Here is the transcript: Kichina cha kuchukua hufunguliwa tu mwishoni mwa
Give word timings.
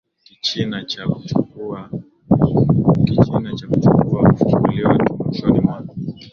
Kichina 0.23 0.83
cha 0.85 1.07
kuchukua 1.07 1.89
hufunguliwa 2.29 3.53
tu 4.97 5.17
mwishoni 5.23 5.59
mwa 5.59 5.83